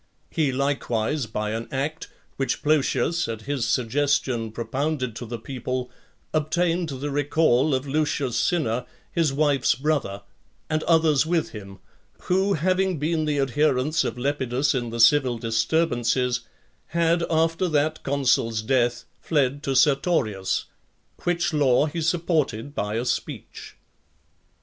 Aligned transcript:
He 0.31 0.51
likewise, 0.51 1.27
by 1.27 1.51
an 1.51 1.67
act, 1.71 2.07
which 2.37 2.63
Plotius 2.63 3.27
at 3.27 3.41
his 3.43 3.65
suggestion 3.67 4.51
propounded 4.51 5.15
to 5.17 5.27
the 5.27 5.37
people, 5.37 5.91
obtained 6.33 6.89
the 6.89 7.11
recall 7.11 7.75
of 7.75 7.85
Lucius 7.87 8.35
Cinna, 8.35 8.87
his 9.11 9.31
wife's 9.31 9.75
brother, 9.75 10.23
and 10.71 10.81
others 10.85 11.27
with 11.27 11.49
him, 11.51 11.77
who 12.21 12.53
having 12.55 12.97
been 12.97 13.25
the 13.25 13.37
adherents 13.37 14.03
of 14.03 14.17
Lepidus 14.17 14.73
in 14.73 14.89
the 14.89 14.99
civil 14.99 15.37
disturbances, 15.37 16.39
had 16.87 17.21
after 17.29 17.67
that 17.67 18.01
consul's 18.01 18.63
death 18.63 19.03
fled 19.19 19.61
to 19.61 19.75
Sertorius; 19.75 20.65
which 21.25 21.53
law 21.53 21.85
he 21.85 22.01
supported 22.01 22.73
by 22.73 22.95
a 22.95 23.05
speech. 23.05 23.75